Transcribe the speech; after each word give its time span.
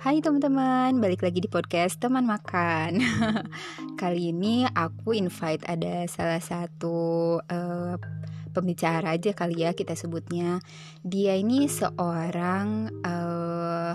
Hai 0.00 0.24
teman-teman, 0.24 0.96
balik 0.96 1.20
lagi 1.20 1.44
di 1.44 1.48
podcast 1.52 2.00
Teman 2.00 2.24
Makan. 2.24 3.04
Kali 4.00 4.32
ini 4.32 4.64
aku 4.64 5.12
invite 5.12 5.60
ada 5.68 6.08
salah 6.08 6.40
satu 6.40 7.36
uh, 7.36 8.00
pembicara 8.48 9.12
aja 9.12 9.36
kali 9.36 9.60
ya 9.60 9.76
kita 9.76 9.92
sebutnya. 9.92 10.64
Dia 11.04 11.36
ini 11.36 11.68
seorang 11.68 12.88
uh, 13.04 13.92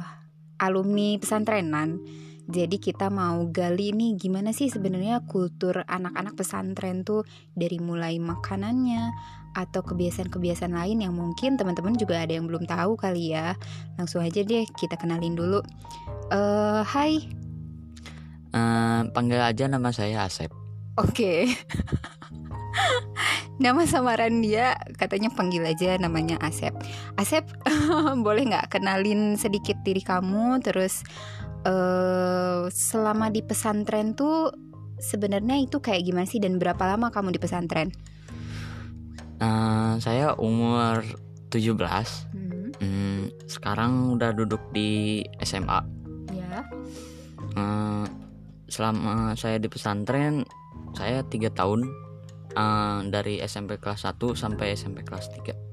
alumni 0.62 1.18
pesantrenan. 1.18 1.98
Jadi 2.46 2.78
kita 2.78 3.10
mau 3.10 3.46
gali 3.50 3.90
nih 3.90 4.18
gimana 4.22 4.54
sih 4.54 4.70
sebenarnya 4.70 5.26
kultur 5.26 5.82
anak-anak 5.86 6.38
pesantren 6.38 7.02
tuh 7.02 7.26
dari 7.58 7.82
mulai 7.82 8.22
makanannya, 8.22 9.10
atau 9.56 9.82
kebiasaan-kebiasaan 9.82 10.76
lain 10.76 11.08
yang 11.08 11.16
mungkin 11.16 11.56
teman-teman 11.56 11.96
juga 11.96 12.20
ada 12.20 12.36
yang 12.36 12.46
belum 12.46 12.68
tahu 12.68 13.00
kali 13.00 13.32
ya. 13.32 13.56
Langsung 13.96 14.20
aja 14.22 14.44
deh 14.44 14.68
kita 14.76 15.00
kenalin 15.00 15.34
dulu. 15.34 15.64
Uh, 16.30 16.84
hai. 16.84 17.24
Uh, 18.52 19.08
panggil 19.16 19.40
aja 19.40 19.72
nama 19.72 19.96
saya 19.96 20.28
Asep. 20.28 20.52
Oke. 21.00 21.08
Okay. 21.16 21.40
nama 23.64 23.88
samaran 23.88 24.44
dia 24.44 24.76
katanya 25.00 25.32
panggil 25.32 25.64
aja 25.64 25.96
namanya 25.96 26.36
Asep. 26.44 26.76
Asep, 27.16 27.48
boleh 28.28 28.52
nggak 28.52 28.76
kenalin 28.76 29.40
sedikit 29.40 29.80
diri 29.88 30.04
kamu? 30.04 30.60
Terus 30.60 31.08
uh, 31.66 32.70
selama 32.70 33.34
di 33.34 33.42
pesantren 33.42 34.14
tuh 34.14 34.54
sebenarnya 35.02 35.60
itu 35.60 35.82
kayak 35.82 36.06
gimana 36.06 36.30
sih 36.30 36.40
dan 36.40 36.62
berapa 36.62 36.80
lama 36.86 37.12
kamu 37.12 37.36
di 37.36 37.40
pesantren? 37.42 37.90
Uh, 39.36 40.00
saya 40.00 40.32
umur 40.40 41.04
17 41.52 41.76
hmm. 41.76 42.68
Hmm, 42.80 43.28
Sekarang 43.52 44.16
udah 44.16 44.32
duduk 44.32 44.64
di 44.72 45.24
SMA 45.44 45.80
Ya 46.32 46.64
uh, 47.60 48.08
Selama 48.72 49.36
saya 49.36 49.60
di 49.60 49.68
pesantren 49.68 50.48
Saya 50.96 51.20
tiga 51.28 51.52
tahun 51.52 51.84
uh, 52.56 53.04
Dari 53.12 53.44
SMP 53.44 53.76
kelas 53.76 54.08
1 54.08 54.24
sampai 54.40 54.72
SMP 54.72 55.04
kelas 55.04 55.28
3 55.36 55.52
hmm. 55.52 55.65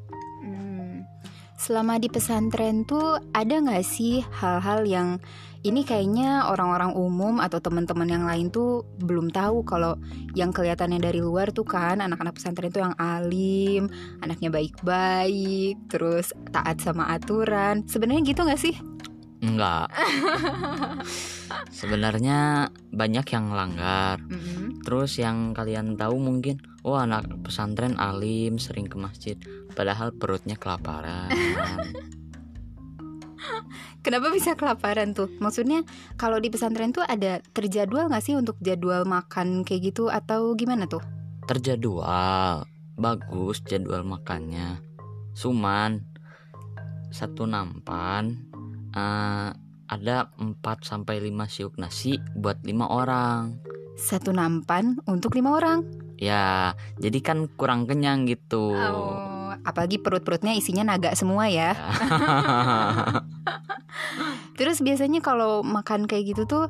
Selama 1.62 1.94
di 2.02 2.10
pesantren 2.10 2.82
tuh 2.82 3.22
ada 3.30 3.62
gak 3.62 3.86
sih 3.86 4.18
hal-hal 4.34 4.82
yang 4.82 5.22
ini 5.62 5.86
kayaknya 5.86 6.50
orang-orang 6.50 6.90
umum 6.98 7.38
atau 7.38 7.62
teman-teman 7.62 8.10
yang 8.10 8.26
lain 8.26 8.50
tuh 8.50 8.82
belum 8.98 9.30
tahu 9.30 9.62
kalau 9.62 9.94
yang 10.34 10.50
kelihatannya 10.50 10.98
dari 10.98 11.22
luar 11.22 11.54
tuh 11.54 11.62
kan 11.62 12.02
anak-anak 12.02 12.34
pesantren 12.34 12.66
itu 12.66 12.82
yang 12.82 12.98
alim, 12.98 13.86
anaknya 14.18 14.50
baik-baik, 14.50 15.78
terus 15.86 16.34
taat 16.50 16.82
sama 16.82 17.14
aturan. 17.14 17.86
Sebenarnya 17.86 18.26
gitu 18.26 18.42
nggak 18.42 18.58
sih? 18.58 18.74
Enggak. 19.42 19.90
Sebenarnya 21.82 22.70
banyak 22.94 23.26
yang 23.26 23.50
langgar. 23.50 24.22
Mm 24.22 24.38
-hmm. 24.38 24.66
Terus 24.86 25.18
yang 25.18 25.50
kalian 25.50 25.98
tahu 25.98 26.22
mungkin, 26.22 26.62
oh 26.86 26.94
anak 26.94 27.26
pesantren 27.42 27.98
alim, 27.98 28.62
sering 28.62 28.86
ke 28.86 28.94
masjid, 28.94 29.34
padahal 29.74 30.14
perutnya 30.14 30.54
kelaparan. 30.54 31.28
Kenapa 34.02 34.34
bisa 34.34 34.58
kelaparan 34.58 35.14
tuh? 35.14 35.30
Maksudnya 35.38 35.86
kalau 36.18 36.42
di 36.42 36.50
pesantren 36.50 36.90
tuh 36.90 37.06
ada 37.06 37.38
terjadwal 37.54 38.10
gak 38.10 38.22
sih 38.22 38.34
untuk 38.34 38.58
jadwal 38.58 39.06
makan 39.06 39.62
kayak 39.62 39.94
gitu 39.94 40.10
atau 40.10 40.58
gimana 40.58 40.90
tuh? 40.90 41.02
Terjadwal, 41.46 42.66
bagus 42.98 43.62
jadwal 43.62 44.02
makannya. 44.02 44.82
Cuman 45.38 46.02
satu 47.14 47.46
nampan 47.46 48.52
uh, 48.96 49.52
ada 49.88 50.16
4 50.40 50.56
sampai 50.80 51.20
5 51.20 51.52
siuk 51.52 51.74
nasi 51.76 52.16
buat 52.36 52.60
lima 52.64 52.88
orang. 52.88 53.60
Satu 54.00 54.32
nampan 54.32 55.00
untuk 55.04 55.36
lima 55.36 55.52
orang? 55.56 55.84
Ya, 56.16 56.72
jadi 56.96 57.18
kan 57.20 57.50
kurang 57.58 57.84
kenyang 57.84 58.24
gitu. 58.24 58.72
Oh 58.72 59.32
apalagi 59.64 60.00
perut-perutnya 60.00 60.56
isinya 60.56 60.94
naga 60.94 61.14
semua 61.14 61.46
ya. 61.48 61.76
Terus 64.58 64.80
biasanya 64.80 65.20
kalau 65.20 65.64
makan 65.64 66.08
kayak 66.08 66.34
gitu 66.34 66.42
tuh 66.46 66.64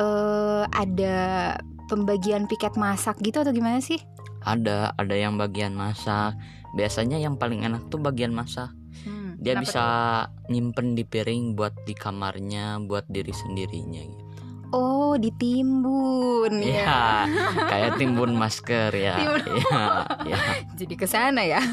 uh, 0.00 0.64
ada 0.72 1.56
pembagian 1.88 2.44
piket 2.44 2.76
masak 2.76 3.18
gitu 3.24 3.42
atau 3.42 3.52
gimana 3.52 3.80
sih? 3.80 4.00
Ada, 4.46 4.94
ada 4.96 5.14
yang 5.14 5.36
bagian 5.36 5.74
masak. 5.74 6.38
Biasanya 6.76 7.18
yang 7.18 7.36
paling 7.36 7.64
enak 7.64 7.88
tuh 7.90 8.00
bagian 8.00 8.32
masak. 8.32 8.70
Hmm, 9.04 9.36
Dia 9.40 9.58
bisa 9.58 9.84
tuh? 10.28 10.37
Nyimpen 10.48 10.96
di 10.96 11.04
piring 11.04 11.54
buat 11.54 11.72
di 11.84 11.92
kamarnya, 11.92 12.80
buat 12.84 13.04
diri 13.08 13.32
sendirinya 13.32 14.02
gitu. 14.04 14.28
Oh, 14.68 15.16
ditimbun 15.16 16.60
ya. 16.60 17.24
kayak 17.72 17.96
timbun 17.96 18.36
masker 18.36 18.92
ya. 18.92 19.16
Timbun. 19.16 19.64
ya, 19.64 19.84
ya. 20.28 20.38
Jadi 20.78 20.94
ke 20.96 21.08
sana 21.08 21.40
ya. 21.40 21.64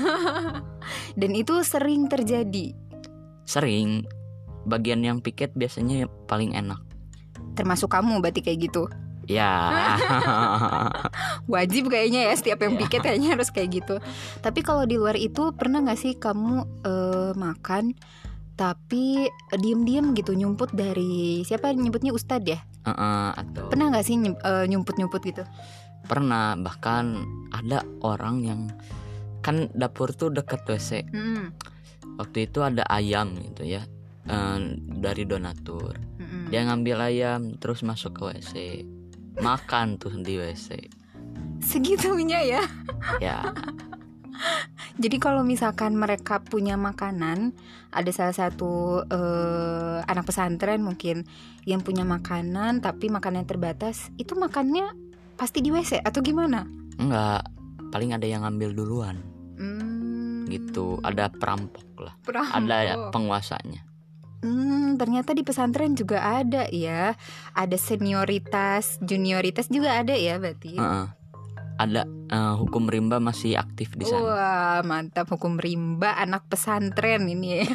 Dan 1.19 1.35
itu 1.35 1.59
sering 1.67 2.07
terjadi. 2.07 2.71
Sering. 3.43 4.07
Bagian 4.63 5.03
yang 5.03 5.19
piket 5.19 5.51
biasanya 5.59 6.07
paling 6.31 6.55
enak. 6.55 6.79
Termasuk 7.59 7.91
kamu 7.91 8.23
berarti 8.23 8.39
kayak 8.39 8.71
gitu. 8.71 8.87
Ya. 9.27 9.99
Wajib 11.51 11.91
kayaknya 11.91 12.31
ya 12.31 12.33
setiap 12.39 12.63
yang 12.63 12.79
ya. 12.79 12.87
piket 12.87 13.01
kayaknya 13.03 13.29
harus 13.35 13.51
kayak 13.51 13.83
gitu. 13.83 13.99
Tapi 14.39 14.63
kalau 14.63 14.87
di 14.87 14.95
luar 14.95 15.19
itu 15.19 15.51
pernah 15.51 15.83
nggak 15.83 15.99
sih 15.99 16.13
kamu 16.15 16.63
uh, 16.87 17.31
makan 17.35 17.91
tapi 18.55 19.27
uh, 19.27 19.59
diem-diem 19.59 20.15
gitu 20.15 20.31
nyumput 20.31 20.71
dari 20.71 21.43
siapa 21.43 21.75
nyebutnya 21.75 22.15
ustadz 22.15 22.47
ya? 22.47 22.59
Uh, 22.87 22.91
uh, 22.91 23.27
atau 23.35 23.67
pernah 23.67 23.91
nggak 23.91 24.05
sih 24.07 24.15
uh, 24.19 24.65
nyumput-nyumput 24.65 25.21
gitu? 25.27 25.43
Pernah 26.07 26.55
bahkan 26.55 27.27
ada 27.51 27.83
orang 28.01 28.35
yang 28.43 28.61
kan 29.43 29.69
dapur 29.75 30.15
tuh 30.15 30.31
dekat 30.31 30.63
WC. 30.65 31.05
Hmm. 31.11 31.53
Waktu 32.15 32.47
itu 32.47 32.63
ada 32.63 32.87
ayam 32.87 33.35
gitu 33.35 33.67
ya 33.67 33.83
uh, 34.31 34.57
dari 35.03 35.27
donatur. 35.27 35.99
Hmm. 36.17 36.47
Dia 36.49 36.65
ngambil 36.65 36.97
ayam 37.11 37.41
terus 37.59 37.83
masuk 37.83 38.17
ke 38.17 38.23
WC 38.31 38.55
makan 39.39 39.99
tuh 39.99 40.15
di 40.23 40.39
WC. 40.39 40.87
Segitunya 41.59 42.39
ya? 42.43 42.63
Ya. 43.19 43.39
Jadi 44.95 45.17
kalau 45.19 45.43
misalkan 45.43 45.99
mereka 45.99 46.39
punya 46.39 46.79
makanan, 46.79 47.51
ada 47.91 48.11
salah 48.15 48.31
satu 48.31 49.03
uh, 49.03 49.99
anak 50.07 50.23
pesantren 50.23 50.79
mungkin 50.79 51.27
yang 51.67 51.83
punya 51.83 52.07
makanan 52.07 52.79
tapi 52.79 53.11
makannya 53.11 53.43
terbatas, 53.43 54.07
itu 54.15 54.39
makannya 54.39 54.87
pasti 55.35 55.59
di 55.59 55.67
WC 55.75 55.99
atau 55.99 56.23
gimana? 56.23 56.63
Enggak, 56.95 57.43
paling 57.91 58.15
ada 58.15 58.23
yang 58.23 58.47
ngambil 58.47 58.71
duluan. 58.71 59.19
Hmm. 59.59 60.47
Gitu, 60.47 61.03
ada 61.03 61.27
perampok 61.27 61.87
lah. 61.99 62.15
Perampok. 62.23 62.55
Ada 62.55 63.11
penguasanya. 63.11 63.83
Hmm, 64.47 64.95
ternyata 64.95 65.35
di 65.35 65.43
pesantren 65.43 65.91
juga 65.99 66.23
ada 66.23 66.71
ya. 66.71 67.19
Ada 67.51 67.75
senioritas, 67.75 69.03
junioritas 69.03 69.67
juga 69.67 69.99
ada 69.99 70.15
ya 70.15 70.39
berarti. 70.39 70.79
Uh 70.79 70.83
-uh 70.87 71.24
ada 71.75 72.07
uh, 72.31 72.55
hukum 72.59 72.87
rimba 72.87 73.19
masih 73.19 73.59
aktif 73.59 73.91
di 73.95 74.07
sana. 74.07 74.23
Wah, 74.23 74.79
mantap 74.87 75.27
hukum 75.31 75.59
rimba 75.59 76.15
anak 76.15 76.47
pesantren 76.47 77.27
ini. 77.27 77.61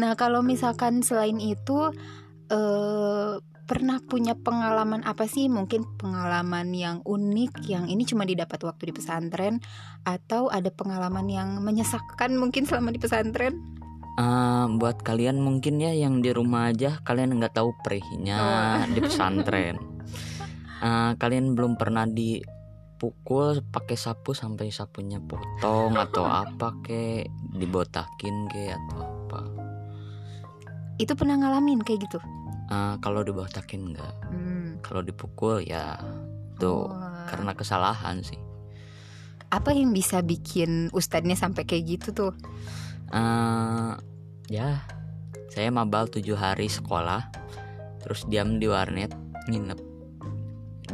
nah, 0.00 0.14
kalau 0.14 0.40
misalkan 0.40 1.02
selain 1.02 1.42
itu 1.42 1.90
uh, 2.50 3.32
pernah 3.64 3.98
punya 4.04 4.38
pengalaman 4.38 5.02
apa 5.02 5.26
sih? 5.26 5.50
Mungkin 5.50 5.98
pengalaman 5.98 6.70
yang 6.76 7.02
unik 7.02 7.66
yang 7.66 7.90
ini 7.90 8.06
cuma 8.06 8.28
didapat 8.28 8.60
waktu 8.62 8.92
di 8.92 8.94
pesantren 8.94 9.58
atau 10.06 10.52
ada 10.52 10.70
pengalaman 10.70 11.26
yang 11.26 11.48
menyesakkan 11.64 12.36
mungkin 12.36 12.68
selama 12.68 12.94
di 12.94 13.00
pesantren? 13.00 13.58
Uh, 14.14 14.70
buat 14.78 15.02
kalian 15.02 15.42
mungkin 15.42 15.82
ya 15.82 15.90
yang 15.90 16.22
di 16.22 16.30
rumah 16.30 16.70
aja 16.70 17.02
kalian 17.02 17.34
nggak 17.34 17.58
tahu 17.58 17.74
perihnya 17.82 18.38
oh. 18.38 18.94
di 18.94 19.02
pesantren 19.02 19.74
uh, 20.84 21.12
kalian 21.16 21.56
belum 21.56 21.80
pernah 21.80 22.04
dipukul 22.04 23.64
pakai 23.72 23.96
sapu 23.96 24.36
sampai 24.36 24.68
sapunya 24.68 25.18
potong 25.18 25.96
atau 25.96 26.28
apa 26.44 26.76
ke? 26.84 27.24
Dibotakin 27.56 28.36
ke 28.52 28.70
atau 28.76 28.98
apa? 29.00 29.40
Itu 31.00 31.16
pernah 31.16 31.40
ngalamin 31.40 31.80
kayak 31.80 32.06
gitu? 32.06 32.18
Uh, 32.68 32.96
kalau 33.04 33.20
dibotakin 33.20 33.92
enggak 33.92 34.14
hmm. 34.32 34.80
kalau 34.80 35.04
dipukul 35.04 35.60
ya 35.60 36.00
tuh 36.56 36.88
oh. 36.88 37.24
karena 37.28 37.56
kesalahan 37.56 38.20
sih. 38.20 38.40
Apa 39.52 39.70
yang 39.70 39.94
bisa 39.94 40.24
bikin 40.24 40.90
ustadznya 40.90 41.38
sampai 41.38 41.68
kayak 41.68 42.00
gitu 42.00 42.08
tuh? 42.10 42.32
Uh, 43.12 43.94
ya 44.50 44.82
saya 45.52 45.70
mabal 45.70 46.10
tujuh 46.10 46.34
hari 46.34 46.66
sekolah 46.66 47.30
terus 48.02 48.26
diam 48.26 48.58
di 48.58 48.66
warnet 48.66 49.14
nginep 49.46 49.93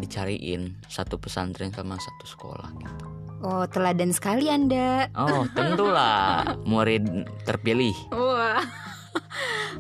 dicariin 0.01 0.81
satu 0.89 1.21
pesantren 1.21 1.71
sama 1.71 2.01
satu 2.01 2.25
sekolah 2.25 2.69
gitu. 2.81 3.07
Oh, 3.41 3.65
teladan 3.65 4.13
sekali 4.13 4.53
Anda. 4.53 5.09
Oh, 5.17 5.49
tentulah 5.57 6.61
murid 6.69 7.25
terpilih. 7.49 7.97
Wah. 8.13 8.61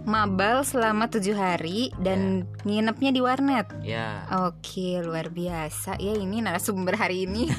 Mabal 0.08 0.64
selama 0.64 1.12
tujuh 1.12 1.36
hari 1.36 1.92
dan 2.00 2.48
nginepnya 2.64 3.10
di 3.12 3.20
warnet. 3.20 3.68
ya 3.84 4.24
Oke, 4.48 4.98
luar 5.04 5.28
biasa 5.28 6.00
ya 6.00 6.16
ini 6.16 6.40
narasumber 6.40 6.96
hari 6.96 7.28
ini. 7.28 7.52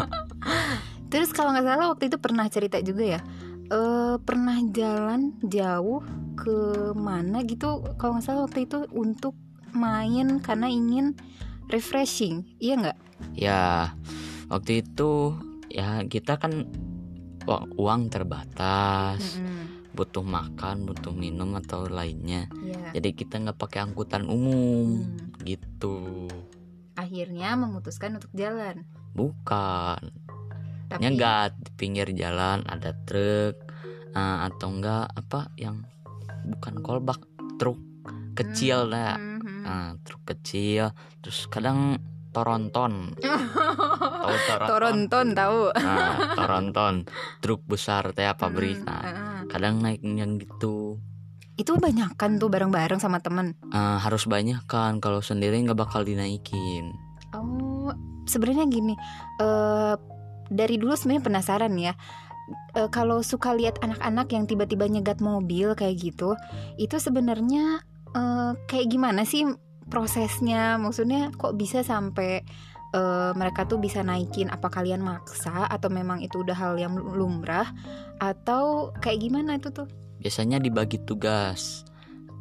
Terus 1.12 1.30
kalau 1.30 1.54
nggak 1.54 1.66
salah 1.66 1.86
waktu 1.94 2.10
itu 2.10 2.18
pernah 2.18 2.46
cerita 2.50 2.82
juga 2.82 3.18
ya, 3.18 3.20
eh 3.70 4.16
pernah 4.22 4.58
jalan 4.74 5.38
jauh 5.46 6.02
ke 6.34 6.90
mana 6.98 7.46
gitu? 7.46 7.86
Kalau 7.98 8.18
nggak 8.18 8.26
salah 8.26 8.42
waktu 8.50 8.66
itu 8.66 8.86
untuk 8.90 9.34
main 9.70 10.42
karena 10.42 10.66
ingin 10.66 11.14
refreshing, 11.70 12.42
iya 12.58 12.74
nggak? 12.76 12.98
ya 13.32 13.92
waktu 14.48 14.80
itu 14.80 15.36
ya 15.68 16.02
kita 16.02 16.34
kan 16.34 16.64
uang, 17.42 17.64
uang 17.76 18.02
terbatas 18.08 19.36
Mm-mm, 19.36 19.92
butuh 19.92 20.22
makan 20.22 20.82
butuh 20.82 21.12
minum 21.12 21.52
atau 21.54 21.84
lainnya 21.84 22.48
Iya. 22.58 22.96
jadi 22.96 23.08
kita 23.12 23.38
nggak 23.38 23.54
pakai 23.56 23.84
angkutan 23.84 24.24
umum 24.24 25.04
Hmm. 25.04 25.36
gitu 25.42 26.26
Akhirnya 26.94 27.56
memutuskan 27.56 28.16
untuk 28.16 28.32
jalan. 28.32 28.84
bukan 29.12 30.00
Tapi 30.86 30.98
nyegat 30.98 31.54
di 31.56 31.70
pinggir 31.76 32.08
jalan 32.12 32.64
ada 32.64 32.96
truk 33.04 33.54
eh, 34.10 34.38
atau 34.42 34.68
enggak 34.70 35.06
apa 35.08 35.52
yang 35.54 35.84
bukan 36.46 36.80
kolbak 36.80 37.20
truk 37.56 37.78
kecil 38.32 38.88
lah 38.88 39.14
Nah, 39.62 39.90
truk 40.00 40.22
kecil 40.26 40.90
terus 41.18 41.44
kadang 41.46 41.98
toronton 42.30 43.10
tahu 44.22 44.36
toronton 44.46 44.68
Toronton 44.68 45.26
tahu. 45.32 45.60
nah 45.74 46.14
toronton 46.38 46.94
truk 47.38 47.62
besar 47.64 48.10
teh 48.10 48.26
pabrik 48.32 48.78
Mm, 48.78 48.86
nah 48.86 49.02
heeh. 49.02 49.38
kadang 49.48 49.78
naik 49.78 50.00
yang 50.00 50.36
gitu 50.36 50.98
Itu 51.54 51.76
banyakan 51.76 52.38
tuh 52.38 52.48
bareng-bareng 52.48 52.96
sama 52.96 53.20
temen. 53.20 53.52
Eh, 53.68 53.98
harus 54.00 54.24
banyak 54.24 54.64
kan 54.64 54.96
kalau 54.96 55.20
sendiri 55.20 55.60
nggak 55.60 55.76
bakal 55.76 56.00
dinaikin 56.00 56.88
Oh, 57.30 57.92
sebenarnya 58.24 58.64
gini, 58.66 58.96
eh 59.36 59.94
dari 60.48 60.74
dulu 60.76 60.94
sebenarnya 60.94 61.22
penasaran 61.22 61.74
ya. 61.74 61.92
Eh, 62.72 62.88
kalau 62.88 63.20
suka 63.20 63.52
lihat 63.52 63.78
anak-anak 63.78 64.26
yang 64.30 64.44
tiba-tiba 64.44 64.86
nyegat 64.86 65.20
mobil 65.20 65.70
kayak 65.74 66.00
gitu, 66.00 66.34
itu 66.74 66.96
sebenarnya 66.96 67.84
eh, 68.16 68.52
kayak 68.66 68.86
gimana 68.90 69.22
sih 69.26 69.46
prosesnya? 69.90 70.78
Maksudnya 70.78 71.34
kok 71.34 71.54
bisa 71.58 71.82
sampai 71.82 72.42
eh, 72.94 73.32
mereka 73.34 73.66
tuh 73.66 73.78
bisa 73.78 74.00
naikin? 74.02 74.50
Apa 74.50 74.70
kalian 74.70 75.02
maksa 75.02 75.66
atau 75.66 75.88
memang 75.90 76.22
itu 76.22 76.42
udah 76.42 76.56
hal 76.56 76.74
yang 76.78 76.94
lumrah? 76.96 77.70
Atau 78.22 78.94
kayak 79.00 79.22
gimana 79.24 79.58
itu 79.58 79.70
tuh? 79.70 79.88
biasanya 80.20 80.60
dibagi 80.60 81.00
tugas 81.08 81.82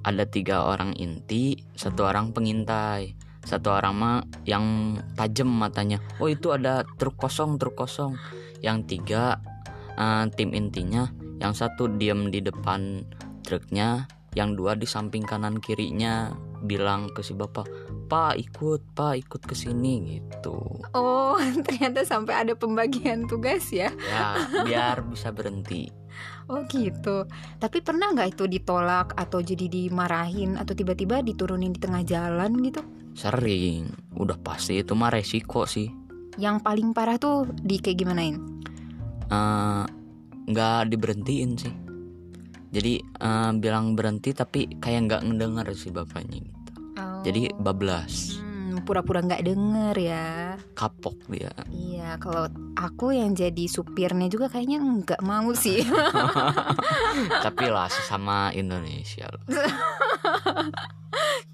ada 0.04 0.28
tiga 0.28 0.68
orang 0.68 0.92
inti 1.00 1.56
satu 1.80 2.12
orang 2.12 2.36
pengintai 2.36 3.16
satu 3.48 3.72
orang 3.72 3.94
mah 3.96 4.18
yang 4.44 5.00
tajam 5.16 5.48
matanya 5.48 6.04
oh 6.20 6.28
itu 6.28 6.52
ada 6.52 6.84
truk 7.00 7.16
kosong 7.16 7.56
truk 7.56 7.80
kosong 7.80 8.20
yang 8.60 8.84
tiga 8.84 9.40
eh, 9.96 10.28
tim 10.36 10.52
intinya 10.52 11.08
yang 11.40 11.56
satu 11.56 11.88
diam 11.96 12.28
di 12.28 12.44
depan 12.44 13.08
truknya 13.48 14.12
yang 14.34 14.54
dua 14.54 14.74
di 14.74 14.86
samping 14.86 15.24
kanan 15.24 15.58
kirinya 15.58 16.34
bilang 16.60 17.08
ke 17.10 17.22
si 17.22 17.32
bapak 17.32 17.66
pak 18.06 18.36
ikut 18.36 18.82
pak 18.94 19.16
ikut 19.18 19.42
ke 19.42 19.54
sini 19.54 20.20
gitu 20.20 20.60
Oh, 20.92 21.38
ternyata 21.66 22.02
sampai 22.02 22.44
ada 22.44 22.54
pembagian 22.54 23.26
tugas 23.26 23.70
ya. 23.70 23.90
ya 24.06 24.36
biar 24.62 25.06
bisa 25.06 25.30
berhenti 25.30 25.88
Oh 26.50 26.66
gitu. 26.66 27.30
Tapi 27.62 27.80
pernah 27.80 28.10
nggak 28.10 28.34
itu 28.34 28.50
ditolak 28.50 29.14
atau 29.14 29.38
jadi 29.40 29.70
dimarahin 29.70 30.58
atau 30.58 30.74
tiba-tiba 30.74 31.22
diturunin 31.22 31.72
di 31.72 31.80
tengah 31.80 32.02
jalan 32.04 32.58
gitu? 32.60 32.82
sering 33.14 33.90
udah 34.16 34.38
pasti 34.40 34.80
itu 34.80 34.96
mah 34.96 35.12
resiko 35.12 35.64
sih 35.64 35.90
Yang 36.36 36.64
paling 36.64 36.90
parah 36.92 37.18
tuh 37.18 37.46
di 37.54 37.78
kayak 37.78 38.00
gimanain? 38.00 38.36
eh, 39.28 39.84
nggak 40.48 40.90
diberhentiin 40.90 41.52
sih 41.54 41.74
jadi 42.70 43.02
eh, 43.02 43.52
bilang 43.58 43.98
berhenti 43.98 44.32
tapi 44.32 44.70
kayak 44.78 45.10
nggak 45.10 45.22
ngedenger 45.26 45.68
si 45.74 45.90
bapaknya 45.90 46.40
gitu 46.42 46.72
jadi 47.26 47.42
bablas 47.58 48.40
Hmm, 48.70 48.86
pura-pura 48.86 49.26
nggak 49.26 49.50
denger 49.50 49.96
ya. 49.98 50.54
kapok 50.78 51.18
dia 51.26 51.50
Iya, 51.74 52.22
kalau 52.22 52.46
aku 52.78 53.18
yang 53.18 53.34
jadi 53.34 53.66
supirnya 53.66 54.30
juga 54.30 54.46
kayaknya 54.46 54.78
nggak 54.78 55.26
mau 55.26 55.50
sih. 55.58 55.82
tapi 57.46 57.66
lah 57.66 57.90
sesama 57.90 58.54
Indonesia 58.54 59.26
loh. 59.26 59.42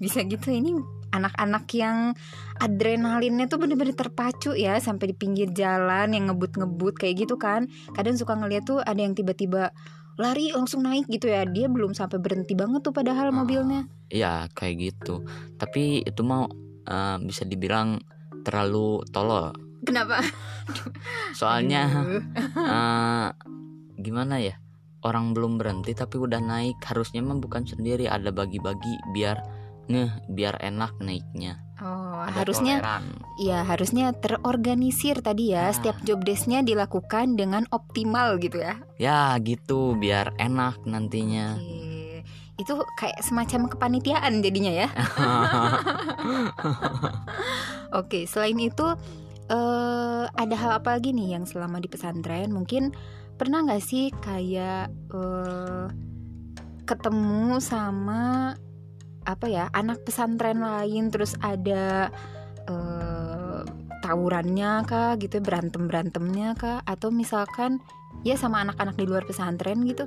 Bisa 0.02 0.28
gitu 0.28 0.52
ini 0.52 0.76
anak-anak 1.08 1.64
yang 1.72 2.12
adrenalinnya 2.60 3.48
tuh 3.48 3.64
bener-bener 3.64 3.96
terpacu 3.96 4.52
ya 4.52 4.76
sampai 4.76 5.10
di 5.10 5.14
pinggir 5.16 5.48
jalan 5.56 6.12
yang 6.12 6.28
ngebut-ngebut 6.28 7.00
kayak 7.00 7.24
gitu 7.24 7.40
kan. 7.40 7.64
Kadang 7.96 8.20
suka 8.20 8.36
ngeliat 8.36 8.68
tuh 8.68 8.84
ada 8.84 9.00
yang 9.00 9.16
tiba-tiba 9.16 9.72
lari 10.16 10.48
langsung 10.52 10.80
naik 10.82 11.04
gitu 11.08 11.28
ya. 11.28 11.44
Dia 11.44 11.68
belum 11.68 11.92
sampai 11.92 12.16
berhenti 12.18 12.56
banget 12.56 12.80
tuh 12.82 12.92
padahal 12.92 13.30
Ah. 13.30 13.36
mobilnya. 13.36 13.82
Iya 14.06 14.46
kayak 14.54 14.74
gitu 14.78 15.26
tapi 15.58 15.98
itu 16.00 16.22
mau 16.22 16.46
eh, 16.86 17.16
bisa 17.18 17.42
dibilang 17.42 17.98
terlalu 18.46 19.02
tolol 19.10 19.50
Kenapa? 19.82 20.22
soalnya 21.38 21.90
eh, 22.54 23.28
gimana 23.98 24.38
ya 24.38 24.54
orang 25.02 25.34
belum 25.34 25.58
berhenti 25.58 25.90
tapi 25.90 26.22
udah 26.22 26.38
naik 26.38 26.78
harusnya 26.86 27.18
mah 27.18 27.34
bukan 27.34 27.66
sendiri 27.66 28.06
ada 28.06 28.30
bagi-bagi 28.30 28.94
biar 29.10 29.42
ngeh 29.90 30.30
biar 30.30 30.62
enak 30.62 30.94
naiknya 31.02 31.58
Oh, 31.76 32.24
Ada 32.24 32.40
harusnya 32.40 32.80
toleran. 32.80 33.04
Iya, 33.36 33.58
harusnya 33.68 34.06
terorganisir 34.16 35.20
tadi 35.20 35.52
ya. 35.52 35.68
Ah. 35.68 35.76
Setiap 35.76 36.00
job 36.08 36.24
desk-nya 36.24 36.64
dilakukan 36.64 37.36
dengan 37.36 37.68
optimal 37.68 38.40
gitu 38.40 38.64
ya. 38.64 38.80
Ya 38.96 39.36
gitu 39.44 39.92
biar 40.00 40.32
enak 40.40 40.80
nantinya 40.88 41.60
Oke. 41.60 42.24
Itu 42.56 42.80
kayak 42.96 43.20
semacam 43.20 43.68
kepanitiaan 43.68 44.40
jadinya 44.40 44.72
ya. 44.72 44.88
Oke, 48.00 48.24
selain 48.24 48.56
itu 48.56 48.96
eh 49.46 50.24
ada 50.26 50.56
hal 50.58 50.82
apa 50.82 50.98
lagi 50.98 51.14
nih 51.14 51.38
yang 51.38 51.46
selama 51.46 51.78
di 51.78 51.86
pesantren 51.86 52.50
mungkin 52.50 52.90
pernah 53.38 53.62
nggak 53.62 53.84
sih 53.84 54.10
kayak 54.18 54.90
eh 55.14 55.86
ketemu 56.82 57.62
sama 57.62 58.58
apa 59.26 59.46
ya 59.50 59.64
anak 59.74 60.06
pesantren 60.06 60.62
lain 60.62 61.10
terus 61.10 61.34
ada 61.42 62.14
eh 62.70 63.60
tawurannya 64.06 64.86
kah 64.86 65.18
gitu 65.18 65.42
berantem 65.42 65.90
berantemnya 65.90 66.54
kah 66.54 66.78
atau 66.86 67.10
misalkan 67.10 67.82
ya 68.22 68.38
sama 68.38 68.62
anak-anak 68.62 68.94
di 68.94 69.04
luar 69.04 69.26
pesantren 69.26 69.82
gitu 69.82 70.06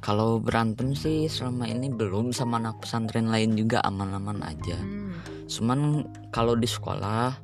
Kalau 0.00 0.40
berantem 0.40 0.96
sih 0.96 1.28
selama 1.28 1.68
ini 1.68 1.92
belum 1.92 2.32
sama 2.32 2.56
anak 2.56 2.80
pesantren 2.80 3.28
lain 3.28 3.52
juga 3.52 3.84
aman-aman 3.84 4.40
aja 4.40 4.80
Hmm. 4.80 5.12
Cuman 5.44 6.08
kalau 6.32 6.56
di 6.56 6.64
sekolah 6.64 7.36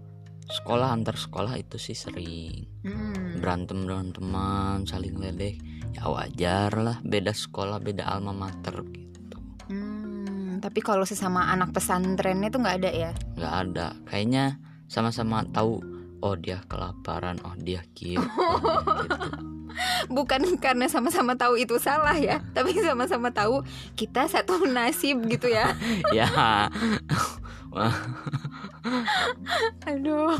Sekolah 0.46 0.94
antar 0.94 1.20
sekolah 1.20 1.58
itu 1.60 1.76
sih 1.76 1.92
sering 1.92 2.64
Hmm. 2.80 3.42
Berantem 3.44 3.84
dengan 3.84 4.08
teman 4.14 4.88
Saling 4.88 5.20
ledek 5.20 5.60
Ya 5.92 6.08
wajar 6.08 6.72
lah 6.80 6.96
Beda 7.04 7.36
sekolah 7.36 7.76
beda 7.76 8.08
alma 8.08 8.32
mater 8.32 8.80
gitu 8.88 9.05
tapi 10.66 10.82
kalau 10.82 11.06
sesama 11.06 11.46
anak 11.46 11.70
pesantrennya 11.70 12.50
tuh 12.50 12.58
nggak 12.58 12.76
ada 12.82 12.90
ya? 12.90 13.10
nggak 13.38 13.54
ada 13.70 13.86
Kayaknya 14.10 14.58
sama-sama 14.90 15.46
tahu 15.54 15.78
Oh 16.18 16.34
dia 16.34 16.58
kelaparan 16.66 17.38
Oh 17.46 17.54
dia 17.54 17.86
kieu 17.94 18.18
oh, 18.18 18.26
gitu. 19.06 19.54
Bukan 20.10 20.58
karena 20.58 20.88
sama-sama 20.88 21.36
tahu 21.36 21.60
itu 21.60 21.76
salah 21.76 22.16
ya, 22.16 22.40
tapi 22.56 22.74
sama-sama 22.80 23.30
tahu 23.30 23.62
kita 23.94 24.26
satu 24.26 24.64
nasib 24.66 25.22
gitu 25.28 25.46
ya. 25.52 25.76
Ya 26.16 26.26
Aduh. 29.84 30.32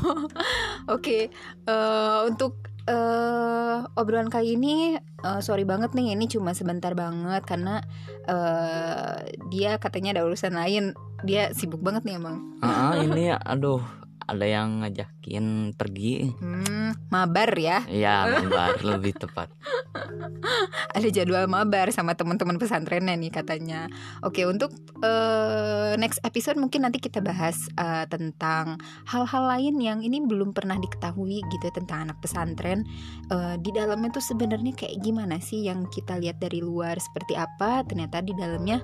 Oke, 0.88 1.28
eh, 1.68 2.18
untuk 2.24 2.65
eh, 2.86 3.78
obrolan 3.98 4.30
kali 4.30 4.54
ini 4.54 4.96
eh, 4.98 5.40
sorry 5.42 5.66
banget 5.66 5.92
nih 5.92 6.14
ini 6.14 6.30
cuma 6.30 6.54
sebentar 6.54 6.94
banget 6.94 7.42
karena 7.44 7.82
eh, 8.26 9.34
dia 9.50 9.76
katanya 9.82 10.18
ada 10.18 10.22
urusan 10.26 10.54
lain. 10.54 10.94
Dia 11.26 11.50
sibuk 11.56 11.80
banget 11.80 12.06
nih 12.06 12.20
emang. 12.20 12.60
Ah, 12.60 12.94
ini 12.96 13.32
aduh 13.32 14.05
ada 14.26 14.46
yang 14.46 14.82
ngajakin 14.82 15.72
pergi. 15.78 16.34
Hmm, 16.42 16.98
mabar 17.08 17.50
ya? 17.54 17.86
Ya 17.86 18.26
mabar 18.26 18.82
lebih 18.82 19.14
tepat. 19.14 19.50
Ada 20.96 21.08
jadwal 21.12 21.46
mabar 21.46 21.88
sama 21.94 22.18
teman-teman 22.18 22.58
pesantrennya 22.58 23.14
nih 23.16 23.32
katanya. 23.32 23.86
Oke 24.26 24.44
untuk 24.44 24.74
uh, 25.00 25.94
next 25.96 26.20
episode 26.26 26.58
mungkin 26.58 26.84
nanti 26.84 26.98
kita 26.98 27.22
bahas 27.22 27.70
uh, 27.78 28.04
tentang 28.10 28.76
hal-hal 29.08 29.44
lain 29.46 29.78
yang 29.78 30.02
ini 30.02 30.20
belum 30.24 30.52
pernah 30.52 30.76
diketahui 30.76 31.40
gitu 31.46 31.66
tentang 31.72 32.10
anak 32.10 32.18
pesantren. 32.20 32.84
Uh, 33.30 33.54
di 33.62 33.70
dalamnya 33.72 34.10
tuh 34.18 34.24
sebenarnya 34.24 34.74
kayak 34.74 35.00
gimana 35.00 35.38
sih 35.38 35.64
yang 35.64 35.86
kita 35.88 36.18
lihat 36.18 36.42
dari 36.42 36.60
luar 36.60 36.98
seperti 36.98 37.38
apa? 37.38 37.86
Ternyata 37.86 38.20
di 38.20 38.34
dalamnya 38.34 38.82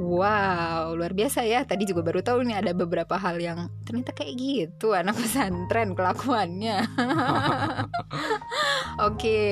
Wow, 0.00 0.96
luar 0.96 1.12
biasa 1.12 1.44
ya. 1.44 1.60
Tadi 1.68 1.84
juga 1.84 2.00
baru 2.00 2.24
tahu 2.24 2.48
nih 2.48 2.64
ada 2.64 2.72
beberapa 2.72 3.20
hal 3.20 3.36
yang 3.36 3.68
ternyata 3.84 4.16
kayak 4.16 4.32
gitu 4.40 4.96
anak 4.96 5.12
pesantren 5.12 5.92
kelakuannya. 5.92 6.88
Oke, 6.96 8.96
okay, 8.96 9.48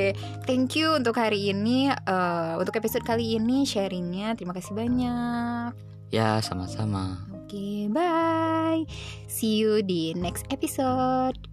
thank 0.48 0.72
you 0.72 0.96
untuk 0.96 1.20
hari 1.20 1.52
ini. 1.52 1.92
Uh, 2.08 2.56
untuk 2.56 2.80
episode 2.80 3.04
kali 3.04 3.36
ini 3.36 3.68
sharingnya. 3.68 4.32
Terima 4.40 4.56
kasih 4.56 4.72
banyak. 4.72 5.76
Ya, 6.08 6.40
sama-sama. 6.40 7.28
Oke, 7.28 7.52
okay, 7.52 7.80
bye. 7.92 8.88
See 9.28 9.60
you 9.60 9.84
di 9.84 10.16
next 10.16 10.48
episode. 10.48 11.47